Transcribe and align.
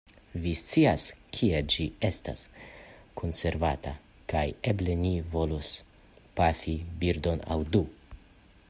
Vi 0.43 0.51
scias 0.59 1.03
kie 1.37 1.59
ĝi 1.73 1.85
estas 2.09 2.45
konservata, 3.21 3.93
kaj 4.33 4.43
eble 4.73 4.97
ni 5.03 5.13
volos 5.37 5.71
pafi 6.41 6.77
birdon 7.05 7.47
aŭ 7.57 7.63
du. 7.77 7.85